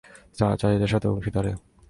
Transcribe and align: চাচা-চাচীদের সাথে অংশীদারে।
চাচা-চাচীদের 0.37 0.87
সাথে 0.87 1.07
অংশীদারে। 1.07 1.51